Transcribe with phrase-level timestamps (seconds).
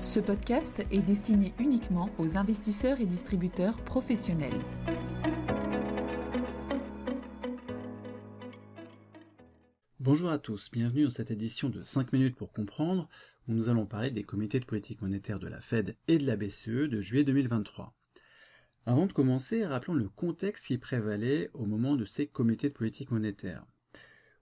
[0.00, 4.58] Ce podcast est destiné uniquement aux investisseurs et distributeurs professionnels.
[9.98, 13.10] Bonjour à tous, bienvenue dans cette édition de 5 minutes pour comprendre,
[13.46, 16.36] où nous allons parler des comités de politique monétaire de la Fed et de la
[16.36, 17.94] BCE de juillet 2023.
[18.86, 23.10] Avant de commencer, rappelons le contexte qui prévalait au moment de ces comités de politique
[23.10, 23.66] monétaire.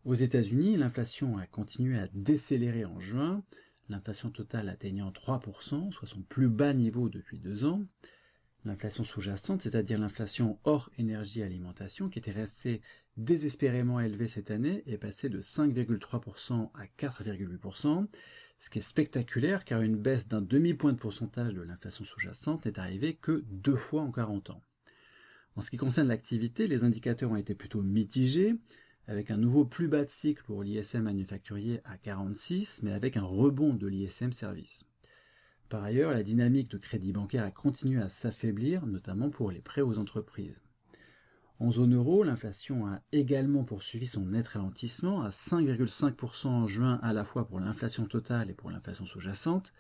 [0.05, 3.43] Aux États-Unis, l'inflation a continué à décélérer en juin,
[3.89, 7.85] l'inflation totale atteignant 3%, soit son plus bas niveau depuis deux ans.
[8.65, 12.83] L'inflation sous-jacente, c'est-à-dire l'inflation hors énergie et alimentation, qui était restée
[13.17, 18.07] désespérément élevée cette année, est passée de 5,3% à 4,8%,
[18.59, 22.79] ce qui est spectaculaire car une baisse d'un demi-point de pourcentage de l'inflation sous-jacente n'est
[22.79, 24.63] arrivée que deux fois en 40 ans.
[25.55, 28.55] En ce qui concerne l'activité, les indicateurs ont été plutôt mitigés,
[29.09, 33.25] avec un nouveau plus bas de cycle pour l'ISM manufacturier à 46, mais avec un
[33.25, 34.85] rebond de l'ISM service.
[35.71, 39.81] Par ailleurs, la dynamique de crédit bancaire a continué à s'affaiblir, notamment pour les prêts
[39.81, 40.63] aux entreprises.
[41.59, 47.13] En zone euro, l'inflation a également poursuivi son net ralentissement à 5,5% en juin à
[47.15, 49.73] la fois pour l'inflation totale et pour l'inflation sous-jacente.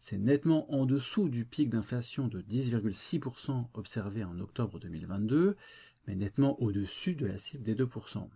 [0.00, 5.56] C'est nettement en dessous du pic d'inflation de 10,6% observé en octobre 2022,
[6.06, 8.26] mais nettement au-dessus de la cible des 2%.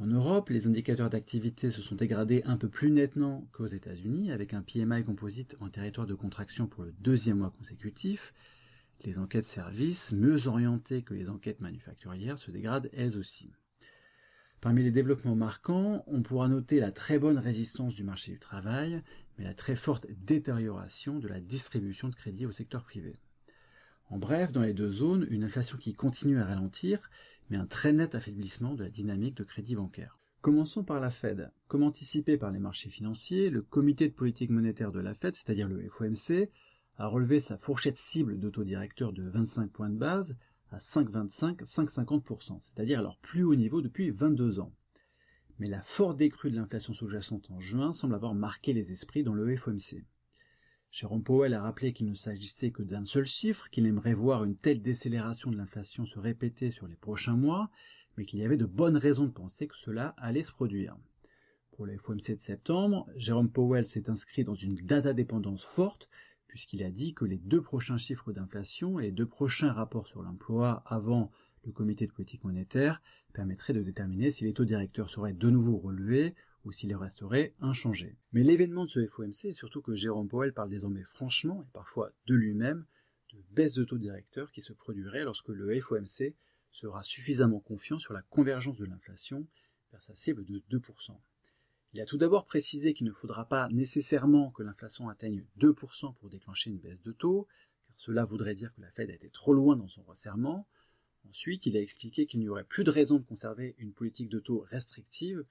[0.00, 4.54] En Europe, les indicateurs d'activité se sont dégradés un peu plus nettement qu'aux États-Unis, avec
[4.54, 8.32] un PMI composite en territoire de contraction pour le deuxième mois consécutif.
[9.04, 13.52] Les enquêtes services, mieux orientées que les enquêtes manufacturières, se dégradent elles aussi.
[14.62, 19.02] Parmi les développements marquants, on pourra noter la très bonne résistance du marché du travail,
[19.36, 23.16] mais la très forte détérioration de la distribution de crédit au secteur privé.
[24.10, 27.10] En bref, dans les deux zones, une inflation qui continue à ralentir,
[27.48, 30.16] mais un très net affaiblissement de la dynamique de crédit bancaire.
[30.40, 31.52] Commençons par la Fed.
[31.68, 35.68] Comme anticipé par les marchés financiers, le comité de politique monétaire de la Fed, c'est-à-dire
[35.68, 36.48] le FOMC,
[36.96, 40.34] a relevé sa fourchette cible de taux directeur de 25 points de base
[40.72, 44.72] à 5,25-5,50%, c'est-à-dire leur plus haut niveau depuis 22 ans.
[45.60, 49.34] Mais la forte décrue de l'inflation sous-jacente en juin semble avoir marqué les esprits dans
[49.34, 50.04] le FOMC.
[50.90, 54.56] Jérôme Powell a rappelé qu'il ne s'agissait que d'un seul chiffre, qu'il aimerait voir une
[54.56, 57.70] telle décélération de l'inflation se répéter sur les prochains mois,
[58.16, 60.96] mais qu'il y avait de bonnes raisons de penser que cela allait se produire.
[61.70, 66.08] Pour le FOMC de septembre, Jérôme Powell s'est inscrit dans une data dépendance forte,
[66.48, 70.22] puisqu'il a dit que les deux prochains chiffres d'inflation et les deux prochains rapports sur
[70.22, 71.30] l'emploi avant
[71.64, 73.00] le comité de politique monétaire
[73.32, 76.34] permettraient de déterminer si les taux directeurs seraient de nouveau relevés
[76.64, 78.16] ou s'il resterait inchangé.
[78.32, 82.12] Mais l'événement de ce FOMC est surtout que Jérôme Powell parle désormais franchement, et parfois
[82.26, 82.84] de lui-même,
[83.32, 86.34] de baisse de taux directeur qui se produirait lorsque le FOMC
[86.72, 89.46] sera suffisamment confiant sur la convergence de l'inflation
[89.92, 91.16] vers sa cible de 2%.
[91.92, 96.30] Il a tout d'abord précisé qu'il ne faudra pas nécessairement que l'inflation atteigne 2% pour
[96.30, 97.48] déclencher une baisse de taux,
[97.88, 100.68] car cela voudrait dire que la Fed a été trop loin dans son resserrement.
[101.28, 104.38] Ensuite, il a expliqué qu'il n'y aurait plus de raison de conserver une politique de
[104.38, 105.44] taux restrictive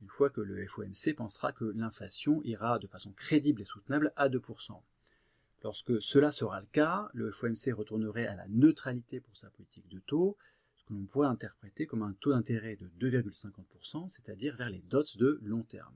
[0.00, 4.28] une fois que le FOMC pensera que l'inflation ira de façon crédible et soutenable à
[4.28, 4.80] 2%.
[5.62, 9.98] Lorsque cela sera le cas, le FOMC retournerait à la neutralité pour sa politique de
[9.98, 10.38] taux,
[10.76, 15.04] ce que l'on pourrait interpréter comme un taux d'intérêt de 2,50%, c'est-à-dire vers les dots
[15.16, 15.94] de long terme.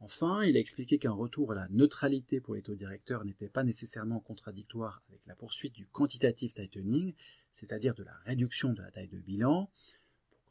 [0.00, 3.62] Enfin, il a expliqué qu'un retour à la neutralité pour les taux directeurs n'était pas
[3.62, 7.14] nécessairement contradictoire avec la poursuite du quantitative tightening,
[7.52, 9.70] c'est-à-dire de la réduction de la taille de bilan,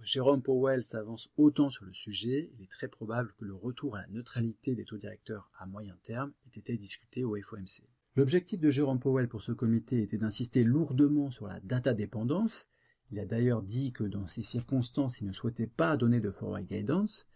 [0.01, 4.01] Jérôme Powell s'avance autant sur le sujet, il est très probable que le retour à
[4.01, 7.83] la neutralité des taux directeurs à moyen terme ait été discuté au FOMC.
[8.15, 12.67] L'objectif de Jérôme Powell pour ce comité était d'insister lourdement sur la data dépendance.
[13.11, 16.65] Il a d'ailleurs dit que dans ces circonstances, il ne souhaitait pas donner de forward
[16.65, 17.27] guidance,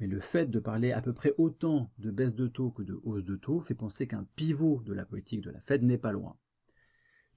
[0.00, 3.00] mais le fait de parler à peu près autant de baisse de taux que de
[3.04, 6.12] hausse de taux fait penser qu'un pivot de la politique de la Fed n'est pas
[6.12, 6.36] loin.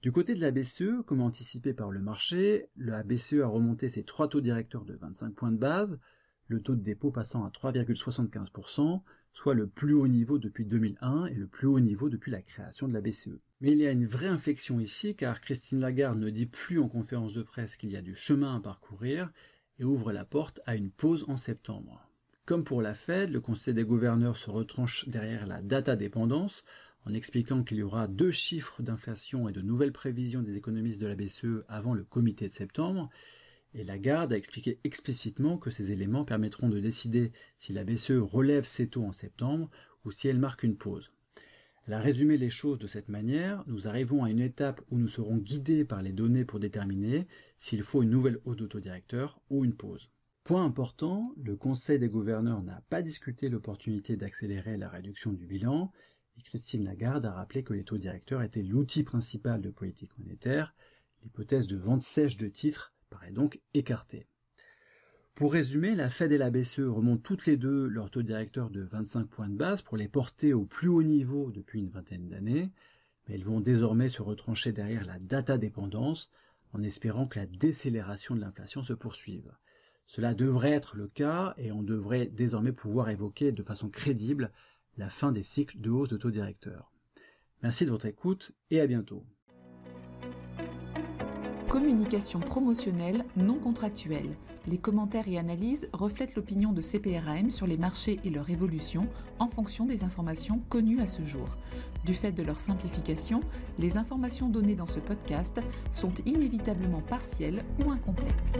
[0.00, 4.04] Du côté de la BCE, comme anticipé par le marché, la BCE a remonté ses
[4.04, 5.98] trois taux directeurs de 25 points de base,
[6.46, 9.02] le taux de dépôt passant à 3,75%,
[9.32, 12.86] soit le plus haut niveau depuis 2001 et le plus haut niveau depuis la création
[12.86, 13.38] de la BCE.
[13.60, 16.88] Mais il y a une vraie inflexion ici car Christine Lagarde ne dit plus en
[16.88, 19.32] conférence de presse qu'il y a du chemin à parcourir
[19.80, 22.08] et ouvre la porte à une pause en septembre.
[22.46, 26.64] Comme pour la Fed, le Conseil des gouverneurs se retranche derrière la data dépendance
[27.04, 31.06] en expliquant qu'il y aura deux chiffres d'inflation et de nouvelles prévisions des économistes de
[31.06, 33.08] la BCE avant le comité de septembre,
[33.74, 38.64] et Lagarde a expliqué explicitement que ces éléments permettront de décider si la BCE relève
[38.64, 39.70] ses taux en septembre
[40.04, 41.08] ou si elle marque une pause.
[41.86, 45.08] Elle a résumé les choses de cette manière, nous arrivons à une étape où nous
[45.08, 47.26] serons guidés par les données pour déterminer
[47.58, 50.12] s'il faut une nouvelle hausse d'autodirecteur ou une pause.
[50.44, 55.92] Point important, le Conseil des gouverneurs n'a pas discuté l'opportunité d'accélérer la réduction du bilan
[56.42, 60.74] Christine Lagarde a rappelé que les taux directeurs étaient l'outil principal de politique monétaire.
[61.22, 64.26] L'hypothèse de vente sèche de titres paraît donc écartée.
[65.34, 68.82] Pour résumer, la Fed et la BCE remontent toutes les deux leur taux directeur de
[68.82, 72.72] 25 points de base pour les porter au plus haut niveau depuis une vingtaine d'années,
[73.26, 76.30] mais elles vont désormais se retrancher derrière la data dépendance
[76.72, 79.52] en espérant que la décélération de l'inflation se poursuive.
[80.06, 84.50] Cela devrait être le cas et on devrait désormais pouvoir évoquer de façon crédible
[84.98, 86.92] la fin des cycles de hausse de taux directeur.
[87.62, 89.24] Merci de votre écoute et à bientôt.
[91.68, 94.36] Communication promotionnelle non contractuelle.
[94.66, 99.08] Les commentaires et analyses reflètent l'opinion de CPRAM sur les marchés et leur évolution
[99.38, 101.56] en fonction des informations connues à ce jour.
[102.04, 103.40] Du fait de leur simplification,
[103.78, 105.60] les informations données dans ce podcast
[105.92, 108.58] sont inévitablement partielles ou incomplètes.